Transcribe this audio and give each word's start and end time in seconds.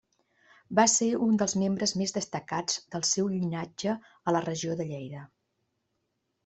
Va 0.77 0.85
ser 0.93 1.09
un 1.25 1.37
dels 1.41 1.53
membres 1.63 1.93
més 2.03 2.15
destacats 2.17 2.81
del 2.97 3.07
seu 3.11 3.31
llinatge 3.35 3.97
a 4.31 4.35
la 4.39 4.43
regió 4.51 4.79
de 4.81 4.93
Lleida. 4.93 5.27